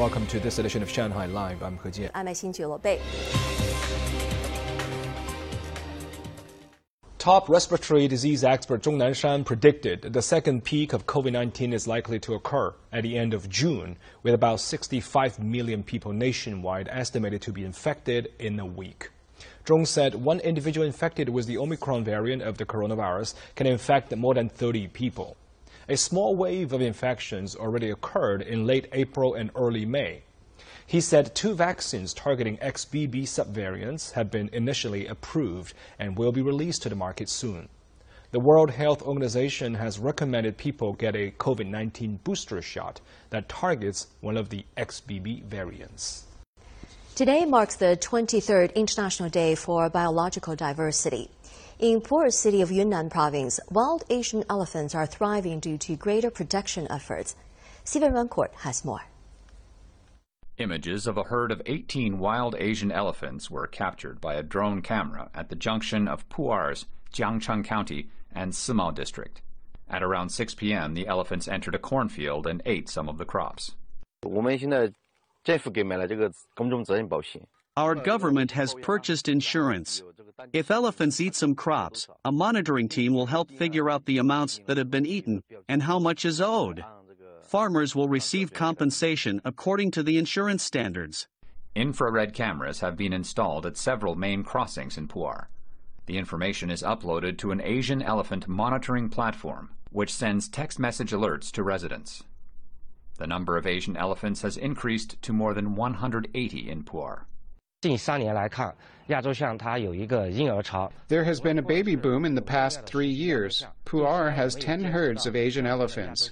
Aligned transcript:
Welcome 0.00 0.26
to 0.28 0.40
this 0.40 0.58
edition 0.58 0.82
of 0.82 0.88
Shanghai 0.88 1.26
Live. 1.26 1.62
I'm 1.62 1.76
He 1.76 1.90
Jian. 1.90 2.10
I'm 2.14 2.24
Xin 2.28 2.82
Bei. 2.82 2.98
Top 7.18 7.50
respiratory 7.50 8.08
disease 8.08 8.42
expert 8.42 8.82
Zhong 8.82 8.96
Nanshan 8.96 9.44
predicted 9.44 10.14
the 10.14 10.22
second 10.22 10.64
peak 10.64 10.94
of 10.94 11.04
COVID-19 11.04 11.74
is 11.74 11.86
likely 11.86 12.18
to 12.20 12.32
occur 12.32 12.72
at 12.90 13.02
the 13.02 13.18
end 13.18 13.34
of 13.34 13.50
June, 13.50 13.98
with 14.22 14.32
about 14.32 14.60
65 14.60 15.38
million 15.38 15.82
people 15.82 16.14
nationwide 16.14 16.88
estimated 16.90 17.42
to 17.42 17.52
be 17.52 17.62
infected 17.62 18.32
in 18.38 18.58
a 18.58 18.64
week. 18.64 19.10
Zhong 19.66 19.86
said 19.86 20.14
one 20.14 20.40
individual 20.40 20.86
infected 20.86 21.28
with 21.28 21.44
the 21.44 21.58
Omicron 21.58 22.04
variant 22.04 22.40
of 22.40 22.56
the 22.56 22.64
coronavirus 22.64 23.34
can 23.54 23.66
infect 23.66 24.16
more 24.16 24.32
than 24.32 24.48
30 24.48 24.88
people. 24.88 25.36
A 25.90 25.96
small 25.96 26.36
wave 26.36 26.72
of 26.72 26.80
infections 26.80 27.56
already 27.56 27.90
occurred 27.90 28.42
in 28.42 28.64
late 28.64 28.86
April 28.92 29.34
and 29.34 29.50
early 29.56 29.84
May. 29.84 30.22
He 30.86 31.00
said 31.00 31.34
two 31.34 31.52
vaccines 31.52 32.14
targeting 32.14 32.58
XBB 32.58 33.24
subvariants 33.24 34.12
have 34.12 34.30
been 34.30 34.50
initially 34.52 35.08
approved 35.08 35.74
and 35.98 36.16
will 36.16 36.30
be 36.30 36.42
released 36.42 36.82
to 36.82 36.90
the 36.90 36.94
market 36.94 37.28
soon. 37.28 37.68
The 38.30 38.38
World 38.38 38.70
Health 38.70 39.02
Organization 39.02 39.74
has 39.74 39.98
recommended 39.98 40.56
people 40.56 40.92
get 40.92 41.16
a 41.16 41.32
COVID 41.32 41.66
19 41.66 42.20
booster 42.22 42.62
shot 42.62 43.00
that 43.30 43.48
targets 43.48 44.06
one 44.20 44.36
of 44.36 44.50
the 44.50 44.64
XBB 44.76 45.42
variants. 45.42 46.26
Today 47.16 47.44
marks 47.44 47.74
the 47.74 47.98
23rd 48.00 48.76
International 48.76 49.28
Day 49.28 49.56
for 49.56 49.90
Biological 49.90 50.54
Diversity. 50.54 51.30
In 51.80 52.02
Pu'er 52.02 52.30
City 52.30 52.60
of 52.60 52.70
Yunnan 52.70 53.08
Province, 53.08 53.58
wild 53.70 54.04
Asian 54.10 54.44
elephants 54.50 54.94
are 54.94 55.06
thriving 55.06 55.60
due 55.60 55.78
to 55.78 55.96
greater 55.96 56.30
protection 56.30 56.86
efforts. 56.90 57.34
Stephen 57.84 58.12
Rancourt 58.12 58.52
has 58.56 58.84
more. 58.84 59.00
Images 60.58 61.06
of 61.06 61.16
a 61.16 61.22
herd 61.22 61.50
of 61.50 61.62
18 61.64 62.18
wild 62.18 62.54
Asian 62.58 62.92
elephants 62.92 63.50
were 63.50 63.66
captured 63.66 64.20
by 64.20 64.34
a 64.34 64.42
drone 64.42 64.82
camera 64.82 65.30
at 65.34 65.48
the 65.48 65.56
junction 65.56 66.06
of 66.06 66.28
Pu'er's 66.28 66.84
Jiangcheng 67.14 67.64
County 67.64 68.10
and 68.30 68.54
Simao 68.54 68.90
District. 68.90 69.40
At 69.88 70.02
around 70.02 70.28
6 70.28 70.56
p.m., 70.56 70.92
the 70.92 71.06
elephants 71.06 71.48
entered 71.48 71.74
a 71.74 71.78
cornfield 71.78 72.46
and 72.46 72.60
ate 72.66 72.90
some 72.90 73.08
of 73.08 73.16
the 73.16 73.24
crops. 73.24 73.74
Our 77.76 77.94
government 77.94 78.50
has 78.50 78.74
purchased 78.74 79.28
insurance. 79.28 80.02
If 80.52 80.70
elephants 80.70 81.20
eat 81.20 81.34
some 81.34 81.54
crops, 81.54 82.08
a 82.24 82.32
monitoring 82.32 82.88
team 82.88 83.14
will 83.14 83.26
help 83.26 83.50
figure 83.50 83.90
out 83.90 84.06
the 84.06 84.18
amounts 84.18 84.60
that 84.66 84.76
have 84.76 84.90
been 84.90 85.06
eaten 85.06 85.42
and 85.68 85.82
how 85.82 85.98
much 85.98 86.24
is 86.24 86.40
owed 86.40 86.84
farmers 87.50 87.96
will 87.96 88.08
receive 88.08 88.52
compensation 88.52 89.40
according 89.44 89.90
to 89.90 90.04
the 90.04 90.16
insurance 90.16 90.62
standards. 90.62 91.26
Infrared 91.74 92.32
cameras 92.32 92.78
have 92.78 92.96
been 92.96 93.12
installed 93.12 93.66
at 93.66 93.76
several 93.76 94.14
main 94.14 94.44
crossings 94.44 94.96
in 94.96 95.08
Pu'er. 95.08 95.48
The 96.06 96.16
information 96.16 96.70
is 96.70 96.84
uploaded 96.84 97.38
to 97.38 97.50
an 97.50 97.60
Asian 97.60 98.02
elephant 98.02 98.46
monitoring 98.46 99.08
platform, 99.08 99.70
which 99.90 100.14
sends 100.14 100.48
text 100.48 100.78
message 100.78 101.10
alerts 101.10 101.50
to 101.50 101.64
residents. 101.64 102.22
The 103.18 103.26
number 103.26 103.56
of 103.56 103.66
Asian 103.66 103.96
elephants 103.96 104.42
has 104.42 104.56
increased 104.56 105.20
to 105.22 105.32
more 105.32 105.52
than 105.52 105.74
180 105.74 106.70
in 106.70 106.84
Pu'er. 106.84 107.22
There 111.08 111.24
has 111.24 111.40
been 111.40 111.58
a 111.58 111.62
baby 111.62 111.96
boom 111.96 112.26
in 112.26 112.34
the 112.34 112.42
past 112.42 112.84
three 112.84 113.08
years. 113.08 113.64
Pu'er 113.86 114.34
has 114.34 114.54
10 114.54 114.84
herds 114.84 115.24
of 115.24 115.34
Asian 115.34 115.64
elephants. 115.64 116.30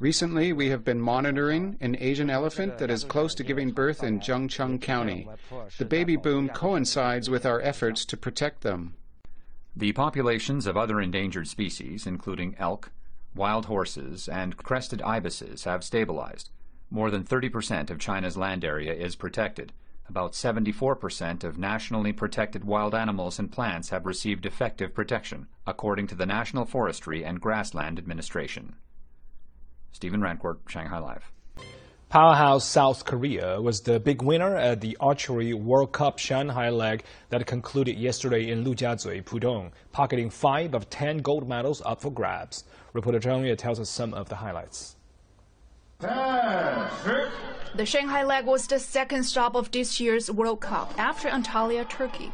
Recently, 0.00 0.52
we 0.52 0.70
have 0.70 0.82
been 0.82 1.00
monitoring 1.00 1.76
an 1.80 1.96
Asian 2.00 2.30
elephant 2.30 2.78
that 2.78 2.90
is 2.90 3.04
close 3.04 3.32
to 3.36 3.44
giving 3.44 3.70
birth 3.70 4.02
in 4.02 4.18
Jiangcheng 4.18 4.82
County. 4.82 5.28
The 5.78 5.84
baby 5.84 6.16
boom 6.16 6.48
coincides 6.48 7.30
with 7.30 7.46
our 7.46 7.60
efforts 7.60 8.04
to 8.06 8.16
protect 8.16 8.62
them. 8.62 8.96
The 9.76 9.92
populations 9.92 10.66
of 10.66 10.76
other 10.76 11.00
endangered 11.00 11.46
species, 11.46 12.08
including 12.08 12.56
elk, 12.58 12.90
wild 13.36 13.66
horses, 13.66 14.28
and 14.28 14.56
crested 14.56 15.00
ibises, 15.02 15.62
have 15.62 15.84
stabilized. 15.84 16.50
More 16.90 17.12
than 17.12 17.22
30% 17.22 17.88
of 17.88 18.00
China's 18.00 18.36
land 18.36 18.64
area 18.64 18.92
is 18.92 19.14
protected. 19.14 19.72
About 20.08 20.32
74% 20.32 21.44
of 21.44 21.58
nationally 21.58 22.12
protected 22.12 22.64
wild 22.64 22.94
animals 22.94 23.38
and 23.38 23.52
plants 23.52 23.90
have 23.90 24.06
received 24.06 24.46
effective 24.46 24.94
protection, 24.94 25.48
according 25.66 26.06
to 26.06 26.14
the 26.14 26.24
National 26.24 26.64
Forestry 26.64 27.24
and 27.24 27.40
Grassland 27.40 27.98
Administration. 27.98 28.76
Stephen 29.92 30.22
Rancourt, 30.22 30.58
Shanghai 30.66 30.98
Live. 30.98 31.30
Powerhouse 32.08 32.64
South 32.64 33.04
Korea 33.04 33.60
was 33.60 33.82
the 33.82 34.00
big 34.00 34.22
winner 34.22 34.56
at 34.56 34.80
the 34.80 34.96
Archery 34.98 35.52
World 35.52 35.92
Cup 35.92 36.18
Shanghai 36.18 36.70
leg 36.70 37.04
that 37.28 37.46
concluded 37.46 37.98
yesterday 37.98 38.50
in 38.50 38.64
Lujiazui, 38.64 39.22
Pudong, 39.24 39.72
pocketing 39.92 40.30
five 40.30 40.72
of 40.72 40.88
ten 40.88 41.18
gold 41.18 41.46
medals 41.46 41.82
up 41.84 42.00
for 42.00 42.10
grabs. 42.10 42.64
Reporter 42.94 43.20
Zhang 43.20 43.46
Yue 43.46 43.56
tells 43.56 43.78
us 43.78 43.90
some 43.90 44.14
of 44.14 44.30
the 44.30 44.36
highlights. 44.36 44.96
The 47.78 47.86
Shanghai 47.86 48.24
leg 48.24 48.44
was 48.44 48.66
the 48.66 48.80
second 48.80 49.22
stop 49.22 49.54
of 49.54 49.70
this 49.70 50.00
year's 50.00 50.32
World 50.32 50.60
Cup 50.60 50.92
after 50.98 51.28
Antalya, 51.28 51.88
Turkey. 51.88 52.32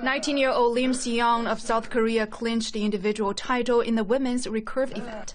19-year-old 0.00 0.74
Lim 0.74 0.92
Si-young 0.92 1.46
of 1.46 1.60
South 1.60 1.88
Korea 1.88 2.26
clinched 2.26 2.72
the 2.72 2.84
individual 2.84 3.32
title 3.32 3.80
in 3.80 3.94
the 3.94 4.02
women's 4.02 4.48
recurve 4.48 4.90
event. 4.98 5.34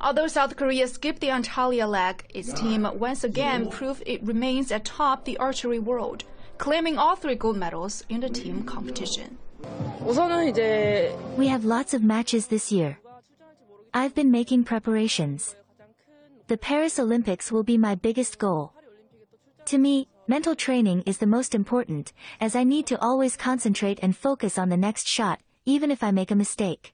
Although 0.00 0.28
South 0.28 0.54
Korea 0.54 0.86
skipped 0.86 1.18
the 1.18 1.26
Antalya 1.26 1.88
leg, 1.88 2.24
its 2.32 2.52
team 2.52 2.86
once 2.94 3.24
again 3.24 3.68
proved 3.68 4.04
it 4.06 4.22
remains 4.22 4.70
atop 4.70 5.24
the 5.24 5.38
archery 5.38 5.80
world, 5.80 6.22
claiming 6.58 6.96
all 6.96 7.16
three 7.16 7.34
gold 7.34 7.56
medals 7.56 8.04
in 8.08 8.20
the 8.20 8.30
team 8.30 8.62
competition. 8.62 9.38
We 11.36 11.48
have 11.48 11.64
lots 11.64 11.94
of 11.94 12.04
matches 12.04 12.46
this 12.46 12.70
year. 12.70 13.00
I've 13.92 14.14
been 14.14 14.30
making 14.30 14.62
preparations. 14.62 15.56
The 16.52 16.58
Paris 16.58 16.98
Olympics 16.98 17.50
will 17.50 17.62
be 17.62 17.78
my 17.78 17.94
biggest 17.94 18.38
goal. 18.38 18.74
To 19.64 19.78
me, 19.78 20.10
mental 20.28 20.54
training 20.54 21.02
is 21.06 21.16
the 21.16 21.26
most 21.26 21.54
important, 21.54 22.12
as 22.42 22.54
I 22.54 22.62
need 22.62 22.86
to 22.88 23.00
always 23.00 23.38
concentrate 23.38 23.98
and 24.02 24.14
focus 24.14 24.58
on 24.58 24.68
the 24.68 24.76
next 24.76 25.08
shot, 25.08 25.40
even 25.64 25.90
if 25.90 26.02
I 26.02 26.10
make 26.10 26.30
a 26.30 26.34
mistake. 26.34 26.92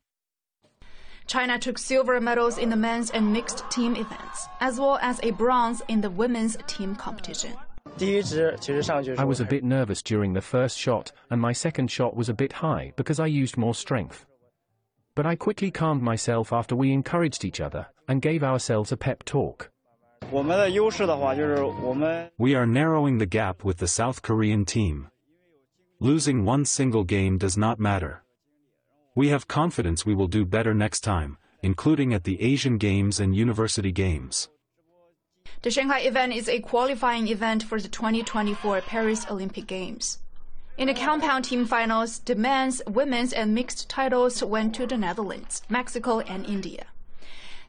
China 1.27 1.59
took 1.59 1.77
silver 1.77 2.21
medals 2.21 2.57
in 2.59 2.71
the 2.71 2.77
men's 2.77 3.11
and 3.11 3.33
mixed 3.33 3.69
team 3.69 3.97
events, 3.97 4.47
as 4.61 4.79
well 4.79 5.01
as 5.03 5.19
a 5.25 5.33
bronze 5.33 5.83
in 5.89 6.03
the 6.03 6.11
women's 6.11 6.57
team 6.69 6.95
competition. 6.95 7.55
I 8.01 9.25
was 9.25 9.41
a 9.41 9.45
bit 9.45 9.65
nervous 9.65 10.03
during 10.03 10.35
the 10.35 10.41
first 10.41 10.79
shot, 10.79 11.11
and 11.31 11.41
my 11.41 11.53
second 11.53 11.91
shot 11.91 12.15
was 12.15 12.29
a 12.29 12.33
bit 12.33 12.53
high 12.53 12.93
because 12.95 13.19
I 13.19 13.27
used 13.27 13.57
more 13.57 13.75
strength. 13.75 14.25
But 15.19 15.27
I 15.27 15.34
quickly 15.34 15.73
calmed 15.73 16.01
myself 16.01 16.53
after 16.53 16.77
we 16.77 16.93
encouraged 16.93 17.45
each 17.45 17.61
other 17.61 17.89
and 18.06 18.23
gave 18.23 18.45
ourselves 18.45 18.93
a 18.93 18.97
pep 18.97 19.25
talk. 19.25 19.69
We 20.31 20.39
are 22.55 22.67
narrowing 22.67 23.19
the 23.19 23.27
gap 23.29 23.65
with 23.65 23.79
the 23.79 23.89
South 23.89 24.23
Korean 24.23 24.65
team. 24.65 25.09
Losing 25.99 26.45
one 26.45 26.65
single 26.65 27.03
game 27.03 27.37
does 27.37 27.56
not 27.59 27.81
matter. 27.81 28.23
We 29.17 29.31
have 29.31 29.49
confidence 29.49 30.06
we 30.06 30.15
will 30.15 30.29
do 30.29 30.45
better 30.45 30.73
next 30.73 31.01
time, 31.01 31.37
including 31.62 32.15
at 32.15 32.23
the 32.23 32.41
Asian 32.41 32.79
Games 32.79 33.19
and 33.19 33.35
University 33.35 33.91
Games. 33.91 34.49
The 35.62 35.73
Shanghai 35.73 36.03
event 36.03 36.33
is 36.33 36.49
a 36.49 36.61
qualifying 36.61 37.27
event 37.27 37.65
for 37.65 37.81
the 37.81 37.89
2024 37.89 38.83
Paris 38.83 39.27
Olympic 39.29 39.67
Games. 39.67 40.21
In 40.78 40.87
the 40.87 40.94
compound 40.94 41.44
team 41.44 41.66
finals, 41.66 42.21
the 42.21 42.37
men's, 42.37 42.81
women's, 42.87 43.33
and 43.33 43.53
mixed 43.53 43.89
titles 43.91 44.44
went 44.44 44.77
to 44.77 44.87
the 44.87 44.97
Netherlands, 44.97 45.61
Mexico, 45.69 46.21
and 46.21 46.47
India. 46.47 46.87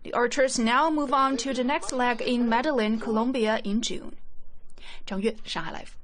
The 0.04 0.14
archers 0.14 0.60
now 0.60 0.92
move 0.92 1.12
on 1.12 1.36
to 1.38 1.52
the 1.52 1.64
next 1.64 1.92
leg 1.92 2.22
in 2.22 2.48
Medellin, 2.48 3.00
Colombia 3.00 3.62
in 3.64 3.82
June. 3.82 4.16
Zhang 5.08 5.24
Yue, 5.24 5.36
Shanghai 5.44 5.72
Live. 5.72 5.98